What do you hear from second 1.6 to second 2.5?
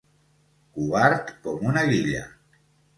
una guilla.